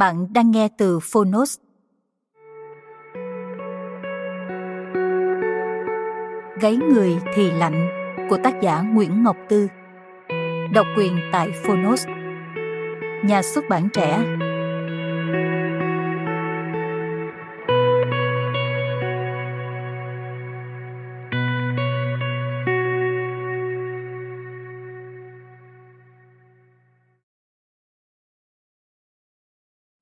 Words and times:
Bạn 0.00 0.32
đang 0.32 0.50
nghe 0.50 0.68
từ 0.78 0.98
Phonos. 1.02 1.58
Gáy 6.60 6.76
người 6.76 7.16
thì 7.34 7.50
lạnh 7.50 7.88
của 8.30 8.38
tác 8.44 8.60
giả 8.60 8.80
Nguyễn 8.80 9.24
Ngọc 9.24 9.36
Tư. 9.48 9.68
Độc 10.72 10.86
quyền 10.96 11.16
tại 11.32 11.50
Phonos. 11.64 12.06
Nhà 13.24 13.42
xuất 13.42 13.64
bản 13.68 13.88
trẻ. 13.92 14.18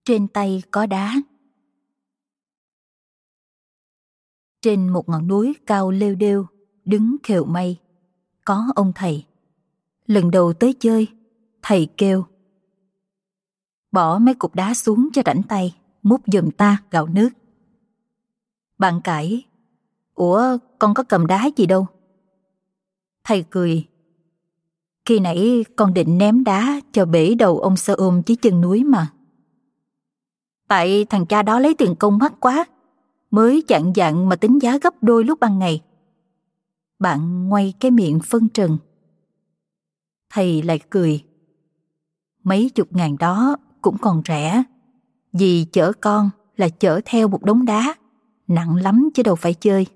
Trên 0.09 0.28
tay 0.28 0.62
có 0.70 0.87
đá. 0.87 1.14
Trên 4.62 4.89
một 4.89 5.09
ngọn 5.09 5.28
núi 5.28 5.55
cao 5.67 5.91
lêu 5.91 6.15
đêu, 6.15 6.47
đứng 6.84 7.17
khều 7.23 7.45
mây, 7.45 7.77
có 8.45 8.67
ông 8.75 8.92
thầy. 8.95 9.27
Lần 10.06 10.31
đầu 10.31 10.53
tới 10.53 10.75
chơi, 10.81 11.09
thầy 11.62 11.89
kêu. 11.97 12.25
Bỏ 13.92 14.19
mấy 14.19 14.34
cục 14.34 14.55
đá 14.55 14.75
xuống 14.75 15.09
cho 15.12 15.23
rảnh 15.27 15.42
tay, 15.42 15.77
múc 16.03 16.20
giùm 16.27 16.50
ta 16.50 16.83
gạo 16.91 17.06
nước. 17.06 17.28
Bạn 18.78 19.00
cãi, 19.04 19.44
Ủa, 20.15 20.59
con 20.78 20.94
có 20.94 21.03
cầm 21.03 21.27
đá 21.27 21.50
gì 21.56 21.66
đâu? 21.66 21.87
Thầy 23.25 23.44
cười. 23.50 23.87
Khi 25.04 25.21
nãy 25.21 25.65
con 25.77 25.94
định 25.94 26.19
ném 26.19 26.44
đá 26.44 26.81
cho 26.93 27.06
bể 27.06 27.34
đầu 27.34 27.59
ông 27.59 27.77
sơ 27.77 27.94
ôm 27.94 28.22
dưới 28.27 28.37
chân 28.37 28.60
núi 28.60 28.84
mà. 28.84 29.12
Tại 30.69 31.05
thằng 31.05 31.27
cha 31.27 31.43
đó 31.43 31.59
lấy 31.59 31.75
tiền 31.75 31.95
công 31.95 32.19
mắc 32.19 32.33
quá, 32.41 32.65
mới 33.31 33.62
chặn 33.69 33.93
dặn 33.97 34.29
mà 34.29 34.37
tính 34.37 34.59
giá 34.62 34.79
gấp 34.79 35.03
đôi 35.03 35.25
lúc 35.25 35.41
ban 35.41 35.59
ngày. 35.59 35.83
Bạn 36.99 37.49
ngoay 37.49 37.75
cái 37.81 37.91
miệng 37.91 38.21
phân 38.21 38.49
trần. 38.49 38.78
Thầy 40.31 40.62
lại 40.62 40.81
cười. 40.91 41.25
Mấy 42.45 42.71
chục 42.75 42.89
ngàn 42.91 43.17
đó 43.19 43.57
cũng 43.83 43.99
còn 43.99 44.23
rẻ. 44.28 44.62
Vì 45.33 45.65
chở 45.65 45.93
con 46.01 46.31
là 46.57 46.69
chở 46.69 47.01
theo 47.05 47.28
một 47.28 47.45
đống 47.45 47.65
đá, 47.65 47.95
nặng 48.49 48.77
lắm 48.77 49.09
chứ 49.15 49.23
đâu 49.23 49.34
phải 49.34 49.55
chơi. 49.55 49.87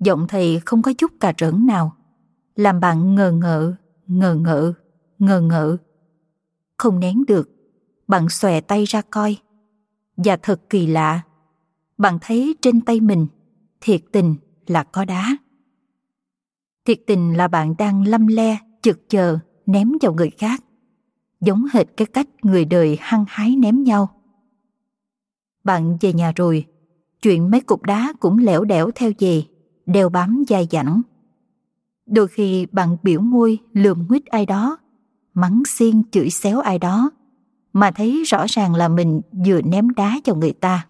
Giọng 0.00 0.26
thầy 0.28 0.60
không 0.66 0.82
có 0.82 0.92
chút 0.98 1.12
cà 1.20 1.32
rỡn 1.38 1.66
nào, 1.66 1.96
làm 2.56 2.80
bạn 2.80 3.14
ngờ 3.14 3.32
ngợ, 3.32 3.74
ngờ 4.06 4.34
ngợ, 4.34 4.72
ngờ 5.18 5.40
ngợ. 5.40 5.76
Không 6.76 7.00
nén 7.00 7.24
được, 7.26 7.50
bạn 8.08 8.28
xòe 8.28 8.60
tay 8.60 8.84
ra 8.84 9.02
coi 9.10 9.36
và 10.16 10.36
thật 10.36 10.70
kỳ 10.70 10.86
lạ. 10.86 11.20
Bạn 11.98 12.18
thấy 12.20 12.54
trên 12.62 12.80
tay 12.80 13.00
mình, 13.00 13.26
thiệt 13.80 14.00
tình 14.12 14.34
là 14.66 14.84
có 14.84 15.04
đá. 15.04 15.36
Thiệt 16.84 17.00
tình 17.06 17.36
là 17.36 17.48
bạn 17.48 17.74
đang 17.78 18.06
lâm 18.06 18.26
le, 18.26 18.58
chực 18.82 19.08
chờ, 19.08 19.38
ném 19.66 19.92
vào 20.00 20.14
người 20.14 20.30
khác. 20.30 20.64
Giống 21.40 21.64
hệt 21.72 21.86
cái 21.96 22.06
cách 22.06 22.28
người 22.42 22.64
đời 22.64 22.98
hăng 23.00 23.24
hái 23.28 23.56
ném 23.56 23.82
nhau. 23.82 24.08
Bạn 25.64 25.98
về 26.00 26.12
nhà 26.12 26.32
rồi, 26.36 26.66
chuyện 27.22 27.50
mấy 27.50 27.60
cục 27.60 27.82
đá 27.82 28.12
cũng 28.20 28.38
lẻo 28.38 28.64
đẻo 28.64 28.90
theo 28.94 29.12
về 29.18 29.42
đeo 29.86 30.08
bám 30.08 30.42
dai 30.48 30.68
dẳng. 30.70 31.02
Đôi 32.06 32.28
khi 32.28 32.66
bạn 32.66 32.96
biểu 33.02 33.20
môi 33.20 33.58
lườm 33.72 34.06
nguyết 34.08 34.26
ai 34.26 34.46
đó, 34.46 34.78
mắng 35.34 35.62
xiên 35.66 36.02
chửi 36.10 36.30
xéo 36.30 36.60
ai 36.60 36.78
đó 36.78 37.10
mà 37.72 37.90
thấy 37.90 38.22
rõ 38.24 38.46
ràng 38.48 38.74
là 38.74 38.88
mình 38.88 39.20
vừa 39.46 39.62
ném 39.62 39.90
đá 39.90 40.20
cho 40.24 40.34
người 40.34 40.52
ta. 40.52 40.86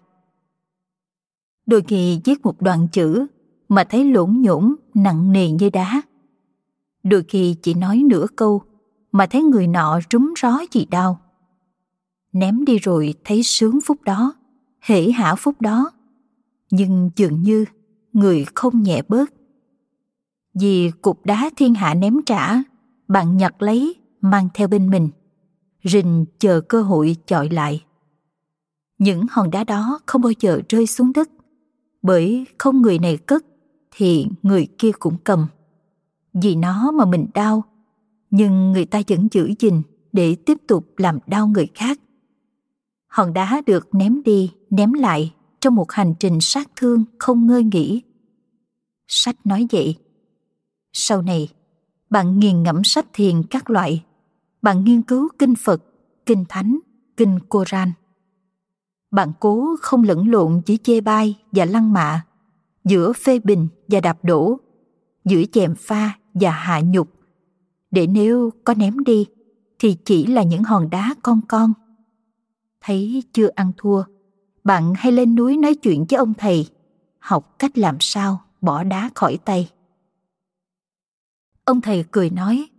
Đôi 1.65 1.81
khi 1.87 2.21
viết 2.25 2.45
một 2.45 2.61
đoạn 2.61 2.87
chữ 2.91 3.25
mà 3.69 3.83
thấy 3.83 4.05
lỗn 4.05 4.41
nhổn 4.41 4.75
nặng 4.93 5.31
nề 5.31 5.51
như 5.51 5.69
đá. 5.69 6.01
Đôi 7.03 7.23
khi 7.27 7.55
chỉ 7.61 7.73
nói 7.73 8.03
nửa 8.05 8.25
câu 8.35 8.61
mà 9.11 9.25
thấy 9.25 9.43
người 9.43 9.67
nọ 9.67 9.99
rúm 10.11 10.33
ró 10.41 10.59
gì 10.71 10.85
đau. 10.85 11.19
Ném 12.33 12.65
đi 12.65 12.77
rồi 12.77 13.13
thấy 13.23 13.43
sướng 13.43 13.79
phút 13.85 14.01
đó, 14.01 14.33
hỉ 14.81 15.11
hả 15.11 15.35
phút 15.35 15.61
đó. 15.61 15.91
Nhưng 16.71 17.09
dường 17.15 17.41
như 17.41 17.65
người 18.13 18.45
không 18.55 18.83
nhẹ 18.83 19.01
bớt. 19.07 19.33
Vì 20.53 20.91
cục 21.01 21.25
đá 21.25 21.49
thiên 21.55 21.73
hạ 21.73 21.93
ném 21.93 22.21
trả, 22.25 22.63
bạn 23.07 23.37
nhặt 23.37 23.61
lấy 23.61 23.95
mang 24.21 24.49
theo 24.53 24.67
bên 24.67 24.89
mình 24.89 25.09
rình 25.83 26.25
chờ 26.39 26.61
cơ 26.61 26.81
hội 26.81 27.15
chọi 27.25 27.49
lại. 27.49 27.83
Những 28.97 29.25
hòn 29.31 29.51
đá 29.51 29.63
đó 29.63 29.99
không 30.05 30.21
bao 30.21 30.31
giờ 30.39 30.61
rơi 30.69 30.87
xuống 30.87 31.13
đất, 31.13 31.29
bởi 32.01 32.45
không 32.57 32.81
người 32.81 32.99
này 32.99 33.17
cất 33.17 33.45
thì 33.91 34.27
người 34.43 34.67
kia 34.77 34.91
cũng 34.99 35.17
cầm. 35.23 35.47
Vì 36.33 36.55
nó 36.55 36.91
mà 36.91 37.05
mình 37.05 37.27
đau, 37.33 37.63
nhưng 38.31 38.71
người 38.71 38.85
ta 38.85 39.01
vẫn 39.07 39.27
giữ 39.31 39.53
gìn 39.59 39.81
để 40.11 40.35
tiếp 40.35 40.57
tục 40.67 40.93
làm 40.97 41.19
đau 41.27 41.47
người 41.47 41.67
khác. 41.75 41.99
Hòn 43.07 43.33
đá 43.33 43.61
được 43.65 43.95
ném 43.95 44.23
đi, 44.23 44.51
ném 44.69 44.93
lại 44.93 45.33
trong 45.61 45.75
một 45.75 45.91
hành 45.91 46.13
trình 46.19 46.41
sát 46.41 46.69
thương 46.75 47.05
không 47.19 47.47
ngơi 47.47 47.63
nghỉ. 47.63 48.01
Sách 49.07 49.35
nói 49.45 49.67
vậy. 49.71 49.95
Sau 50.93 51.21
này, 51.21 51.49
bạn 52.09 52.39
nghiền 52.39 52.63
ngẫm 52.63 52.83
sách 52.83 53.05
thiền 53.13 53.43
các 53.43 53.69
loại 53.69 54.03
bạn 54.63 54.83
nghiên 54.83 55.01
cứu 55.01 55.29
kinh 55.39 55.55
Phật, 55.55 55.83
kinh 56.25 56.45
Thánh, 56.49 56.79
kinh 57.17 57.39
Koran. 57.49 57.91
Bạn 59.11 59.31
cố 59.39 59.75
không 59.81 60.03
lẫn 60.03 60.31
lộn 60.31 60.61
chỉ 60.65 60.77
chê 60.77 61.01
bai 61.01 61.39
và 61.51 61.65
lăng 61.65 61.93
mạ, 61.93 62.25
giữa 62.83 63.13
phê 63.13 63.39
bình 63.39 63.67
và 63.87 63.99
đạp 63.99 64.17
đổ, 64.23 64.59
giữa 65.25 65.43
chèm 65.51 65.75
pha 65.75 66.17
và 66.33 66.51
hạ 66.51 66.81
nhục, 66.81 67.09
để 67.91 68.07
nếu 68.07 68.49
có 68.63 68.73
ném 68.73 68.99
đi 68.99 69.25
thì 69.79 69.97
chỉ 70.05 70.25
là 70.25 70.43
những 70.43 70.63
hòn 70.63 70.89
đá 70.89 71.15
con 71.23 71.41
con. 71.47 71.73
Thấy 72.81 73.23
chưa 73.33 73.49
ăn 73.55 73.71
thua, 73.77 74.03
bạn 74.63 74.93
hay 74.97 75.11
lên 75.11 75.35
núi 75.35 75.57
nói 75.57 75.75
chuyện 75.75 76.05
với 76.09 76.17
ông 76.17 76.33
thầy, 76.33 76.69
học 77.19 77.55
cách 77.59 77.77
làm 77.77 77.97
sao 77.99 78.41
bỏ 78.61 78.83
đá 78.83 79.09
khỏi 79.15 79.39
tay. 79.45 79.71
Ông 81.65 81.81
thầy 81.81 82.05
cười 82.11 82.29
nói, 82.29 82.69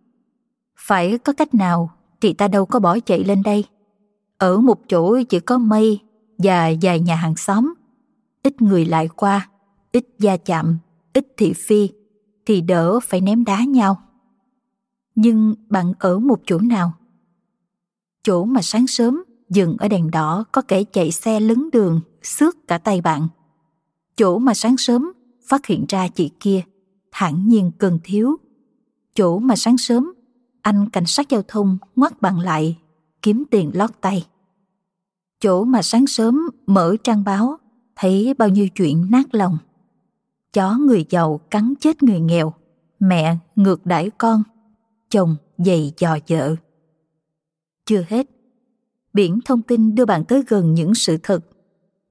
phải 0.86 1.18
có 1.18 1.32
cách 1.32 1.54
nào 1.54 1.90
thì 2.20 2.32
ta 2.32 2.48
đâu 2.48 2.66
có 2.66 2.80
bỏ 2.80 2.98
chạy 3.06 3.24
lên 3.24 3.42
đây. 3.42 3.64
Ở 4.38 4.60
một 4.60 4.80
chỗ 4.88 5.22
chỉ 5.28 5.40
có 5.40 5.58
mây 5.58 6.00
và 6.38 6.70
vài 6.82 7.00
nhà 7.00 7.16
hàng 7.16 7.36
xóm. 7.36 7.74
Ít 8.42 8.62
người 8.62 8.84
lại 8.84 9.08
qua, 9.08 9.48
ít 9.92 10.06
gia 10.18 10.36
chạm, 10.36 10.78
ít 11.12 11.26
thị 11.36 11.52
phi 11.52 11.88
thì 12.46 12.60
đỡ 12.60 13.00
phải 13.00 13.20
ném 13.20 13.44
đá 13.44 13.64
nhau. 13.64 14.02
Nhưng 15.14 15.54
bạn 15.68 15.92
ở 15.98 16.18
một 16.18 16.40
chỗ 16.46 16.58
nào? 16.58 16.92
Chỗ 18.22 18.44
mà 18.44 18.62
sáng 18.62 18.86
sớm 18.86 19.24
dừng 19.48 19.76
ở 19.78 19.88
đèn 19.88 20.10
đỏ 20.10 20.44
có 20.52 20.62
kẻ 20.62 20.84
chạy 20.84 21.12
xe 21.12 21.40
lấn 21.40 21.70
đường 21.70 22.00
xước 22.22 22.68
cả 22.68 22.78
tay 22.78 23.00
bạn. 23.00 23.28
Chỗ 24.16 24.38
mà 24.38 24.54
sáng 24.54 24.76
sớm 24.76 25.12
phát 25.48 25.66
hiện 25.66 25.84
ra 25.88 26.08
chị 26.08 26.30
kia 26.40 26.62
thản 27.12 27.48
nhiên 27.48 27.70
cần 27.78 27.98
thiếu. 28.04 28.36
Chỗ 29.14 29.38
mà 29.38 29.56
sáng 29.56 29.78
sớm, 29.78 30.13
anh 30.64 30.88
cảnh 30.88 31.06
sát 31.06 31.28
giao 31.28 31.42
thông 31.48 31.78
ngoắt 31.96 32.22
bạn 32.22 32.40
lại, 32.40 32.78
kiếm 33.22 33.44
tiền 33.50 33.70
lót 33.74 33.90
tay. 34.00 34.26
Chỗ 35.40 35.64
mà 35.64 35.82
sáng 35.82 36.06
sớm 36.06 36.48
mở 36.66 36.96
trang 37.04 37.24
báo, 37.24 37.56
thấy 37.96 38.34
bao 38.38 38.48
nhiêu 38.48 38.68
chuyện 38.68 39.10
nát 39.10 39.34
lòng. 39.34 39.58
Chó 40.52 40.76
người 40.78 41.04
giàu 41.10 41.40
cắn 41.50 41.74
chết 41.80 42.02
người 42.02 42.20
nghèo, 42.20 42.54
mẹ 43.00 43.36
ngược 43.56 43.86
đãi 43.86 44.10
con, 44.18 44.42
chồng 45.10 45.36
dày 45.58 45.92
dò 45.98 46.18
vợ. 46.28 46.56
Chưa 47.86 48.04
hết, 48.08 48.26
biển 49.12 49.40
thông 49.44 49.62
tin 49.62 49.94
đưa 49.94 50.04
bạn 50.04 50.24
tới 50.24 50.42
gần 50.48 50.74
những 50.74 50.94
sự 50.94 51.18
thật. 51.22 51.40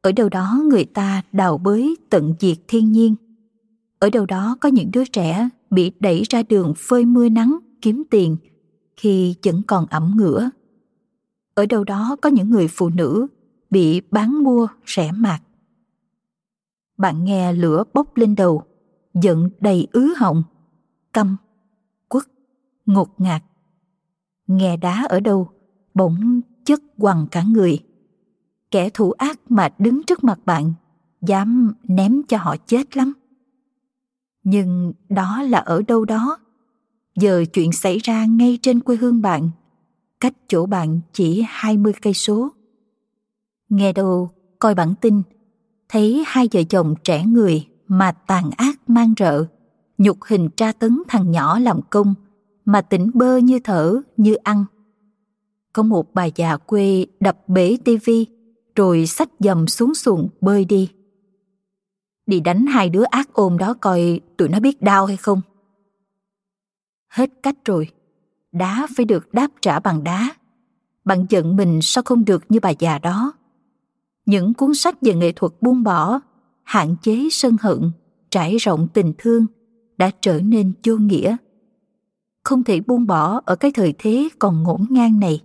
Ở 0.01 0.11
đâu 0.11 0.29
đó 0.29 0.61
người 0.69 0.85
ta 0.85 1.21
đào 1.31 1.57
bới 1.57 1.95
tận 2.09 2.33
diệt 2.39 2.57
thiên 2.67 2.91
nhiên. 2.91 3.15
Ở 3.99 4.09
đâu 4.09 4.25
đó 4.25 4.57
có 4.61 4.69
những 4.69 4.91
đứa 4.91 5.05
trẻ 5.05 5.49
bị 5.69 5.91
đẩy 5.99 6.23
ra 6.29 6.43
đường 6.43 6.73
phơi 6.77 7.05
mưa 7.05 7.29
nắng 7.29 7.59
kiếm 7.83 8.03
tiền 8.09 8.37
khi 8.97 9.35
vẫn 9.45 9.61
còn 9.67 9.85
ẩm 9.85 10.13
ngửa. 10.17 10.49
Ở 11.53 11.65
đâu 11.65 11.83
đó 11.83 12.15
có 12.21 12.29
những 12.29 12.49
người 12.49 12.67
phụ 12.67 12.89
nữ 12.89 13.27
bị 13.69 14.01
bán 14.11 14.43
mua 14.43 14.67
rẻ 14.85 15.11
mạt. 15.11 15.41
Bạn 16.97 17.23
nghe 17.23 17.53
lửa 17.53 17.83
bốc 17.93 18.17
lên 18.17 18.35
đầu, 18.35 18.63
giận 19.13 19.49
đầy 19.59 19.87
ứ 19.91 20.13
họng, 20.17 20.43
căm, 21.13 21.37
quất, 22.07 22.23
ngột 22.85 23.09
ngạt. 23.17 23.43
Nghe 24.47 24.77
đá 24.77 25.05
ở 25.09 25.19
đâu, 25.19 25.49
bỗng 25.93 26.41
chất 26.65 26.81
quằn 26.97 27.27
cả 27.31 27.43
người. 27.43 27.79
Kẻ 28.71 28.89
thủ 28.89 29.11
ác 29.11 29.39
mà 29.49 29.69
đứng 29.79 30.03
trước 30.03 30.23
mặt 30.23 30.39
bạn, 30.45 30.73
dám 31.21 31.73
ném 31.83 32.23
cho 32.23 32.37
họ 32.37 32.55
chết 32.57 32.97
lắm. 32.97 33.13
Nhưng 34.43 34.93
đó 35.09 35.41
là 35.41 35.59
ở 35.59 35.81
đâu 35.81 36.05
đó. 36.05 36.42
Giờ 37.15 37.45
chuyện 37.53 37.71
xảy 37.71 37.97
ra 37.97 38.25
ngay 38.25 38.59
trên 38.61 38.79
quê 38.79 38.95
hương 38.95 39.21
bạn, 39.21 39.49
cách 40.19 40.33
chỗ 40.47 40.65
bạn 40.65 40.99
chỉ 41.13 41.43
20 41.47 41.93
cây 42.01 42.13
số. 42.13 42.49
Nghe 43.69 43.93
đâu 43.93 44.29
coi 44.59 44.75
bản 44.75 44.93
tin, 45.01 45.21
thấy 45.89 46.23
hai 46.27 46.49
vợ 46.53 46.63
chồng 46.69 46.95
trẻ 47.03 47.25
người 47.25 47.67
mà 47.87 48.11
tàn 48.11 48.49
ác 48.57 48.89
mang 48.89 49.13
rợ, 49.19 49.45
nhục 49.97 50.17
hình 50.23 50.49
tra 50.49 50.71
tấn 50.71 51.03
thằng 51.07 51.31
nhỏ 51.31 51.59
làm 51.59 51.79
công, 51.89 52.13
mà 52.65 52.81
tỉnh 52.81 53.11
bơ 53.13 53.37
như 53.37 53.59
thở, 53.63 54.01
như 54.17 54.35
ăn. 54.35 54.65
Có 55.73 55.83
một 55.83 56.13
bà 56.13 56.25
già 56.25 56.57
quê 56.57 57.05
đập 57.19 57.49
bể 57.49 57.77
tivi 57.83 58.25
rồi 58.75 59.05
xách 59.05 59.29
dầm 59.39 59.67
xuống 59.67 59.95
xuồng 59.95 60.29
bơi 60.41 60.65
đi. 60.65 60.89
Đi 62.25 62.39
đánh 62.39 62.65
hai 62.65 62.89
đứa 62.89 63.03
ác 63.03 63.33
ôm 63.33 63.57
đó 63.57 63.73
coi 63.73 64.19
tụi 64.37 64.49
nó 64.49 64.59
biết 64.59 64.81
đau 64.81 65.05
hay 65.05 65.17
không. 65.17 65.41
Hết 67.13 67.29
cách 67.43 67.55
rồi, 67.65 67.87
đá 68.51 68.87
phải 68.95 69.05
được 69.05 69.33
đáp 69.33 69.47
trả 69.61 69.79
bằng 69.79 70.03
đá. 70.03 70.29
Bạn 71.05 71.25
giận 71.29 71.55
mình 71.55 71.79
sao 71.81 72.03
không 72.03 72.25
được 72.25 72.43
như 72.49 72.59
bà 72.59 72.69
già 72.69 72.97
đó. 72.97 73.33
Những 74.25 74.53
cuốn 74.53 74.73
sách 74.73 75.01
về 75.01 75.13
nghệ 75.13 75.31
thuật 75.31 75.53
buông 75.61 75.83
bỏ, 75.83 76.19
hạn 76.63 76.95
chế 77.01 77.27
sân 77.31 77.57
hận, 77.61 77.91
trải 78.29 78.57
rộng 78.57 78.87
tình 78.93 79.13
thương 79.17 79.45
đã 79.97 80.11
trở 80.21 80.39
nên 80.39 80.73
vô 80.83 80.97
nghĩa. 80.97 81.37
Không 82.43 82.63
thể 82.63 82.79
buông 82.79 83.07
bỏ 83.07 83.41
ở 83.45 83.55
cái 83.55 83.71
thời 83.71 83.93
thế 83.97 84.29
còn 84.39 84.63
ngổn 84.63 84.85
ngang 84.89 85.19
này. 85.19 85.41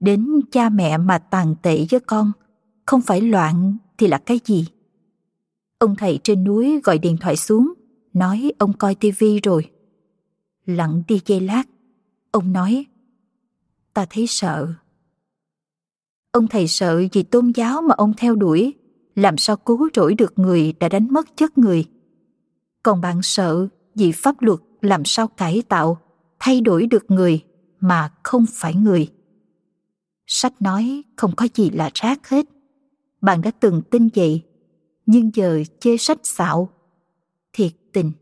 Đến 0.00 0.40
cha 0.50 0.68
mẹ 0.68 0.98
mà 0.98 1.18
tàn 1.18 1.54
tệ 1.62 1.86
với 1.90 2.00
con, 2.00 2.32
không 2.86 3.00
phải 3.00 3.20
loạn 3.20 3.76
thì 3.98 4.06
là 4.06 4.18
cái 4.18 4.40
gì? 4.44 4.66
Ông 5.78 5.96
thầy 5.96 6.18
trên 6.24 6.44
núi 6.44 6.80
gọi 6.84 6.98
điện 6.98 7.16
thoại 7.20 7.36
xuống, 7.36 7.72
nói 8.12 8.52
ông 8.58 8.72
coi 8.72 8.94
tivi 8.94 9.40
rồi. 9.40 9.70
Lặng 10.68 11.02
đi 11.08 11.20
giây 11.26 11.40
lát, 11.40 11.62
ông 12.30 12.52
nói, 12.52 12.86
ta 13.94 14.06
thấy 14.10 14.26
sợ. 14.26 14.72
Ông 16.32 16.46
thầy 16.48 16.68
sợ 16.68 17.02
vì 17.12 17.22
tôn 17.22 17.52
giáo 17.54 17.82
mà 17.82 17.94
ông 17.94 18.12
theo 18.16 18.34
đuổi, 18.34 18.74
làm 19.14 19.36
sao 19.36 19.56
cứu 19.56 19.88
rỗi 19.94 20.14
được 20.14 20.38
người 20.38 20.72
đã 20.72 20.88
đánh 20.88 21.08
mất 21.10 21.36
chất 21.36 21.58
người. 21.58 21.84
Còn 22.82 23.00
bạn 23.00 23.22
sợ 23.22 23.68
vì 23.94 24.12
pháp 24.12 24.42
luật 24.42 24.58
làm 24.80 25.04
sao 25.04 25.28
cải 25.28 25.62
tạo, 25.68 25.98
thay 26.38 26.60
đổi 26.60 26.86
được 26.86 27.10
người 27.10 27.44
mà 27.80 28.12
không 28.22 28.44
phải 28.52 28.74
người. 28.74 29.08
Sách 30.26 30.62
nói 30.62 31.04
không 31.16 31.36
có 31.36 31.48
gì 31.54 31.70
là 31.70 31.90
rác 31.94 32.28
hết. 32.28 32.46
Bạn 33.20 33.42
đã 33.42 33.50
từng 33.50 33.82
tin 33.90 34.08
vậy, 34.14 34.42
nhưng 35.06 35.30
giờ 35.34 35.62
chê 35.80 35.96
sách 35.96 36.18
xạo. 36.22 36.68
Thiệt 37.52 37.72
tình. 37.92 38.12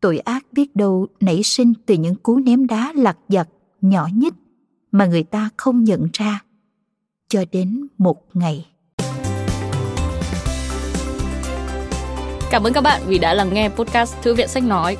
Tội 0.00 0.18
ác 0.18 0.37
biết 0.52 0.76
đâu 0.76 1.06
nảy 1.20 1.42
sinh 1.42 1.72
từ 1.86 1.94
những 1.94 2.14
cú 2.14 2.36
ném 2.38 2.66
đá 2.66 2.92
lặt 2.96 3.16
vặt, 3.28 3.48
nhỏ 3.80 4.08
nhất 4.14 4.34
mà 4.92 5.06
người 5.06 5.22
ta 5.22 5.50
không 5.56 5.84
nhận 5.84 6.08
ra. 6.12 6.42
Cho 7.28 7.44
đến 7.52 7.86
một 7.98 8.16
ngày. 8.34 8.66
Cảm 12.50 12.62
ơn 12.62 12.72
các 12.72 12.80
bạn 12.80 13.02
vì 13.06 13.18
đã 13.18 13.34
lắng 13.34 13.54
nghe 13.54 13.68
podcast 13.68 14.14
Thư 14.22 14.34
viện 14.34 14.48
Sách 14.48 14.62
Nói. 14.62 14.96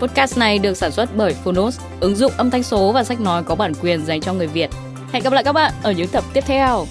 Podcast 0.00 0.38
này 0.38 0.58
được 0.58 0.74
sản 0.74 0.92
xuất 0.92 1.16
bởi 1.16 1.34
Phonos, 1.34 1.80
ứng 2.00 2.16
dụng 2.16 2.32
âm 2.36 2.50
thanh 2.50 2.62
số 2.62 2.92
và 2.92 3.04
sách 3.04 3.20
nói 3.20 3.42
có 3.42 3.54
bản 3.54 3.72
quyền 3.82 4.04
dành 4.04 4.20
cho 4.20 4.34
người 4.34 4.46
Việt. 4.46 4.70
Hẹn 5.12 5.22
gặp 5.22 5.32
lại 5.32 5.44
các 5.44 5.52
bạn 5.52 5.72
ở 5.82 5.92
những 5.92 6.08
tập 6.08 6.24
tiếp 6.32 6.44
theo. 6.46 6.86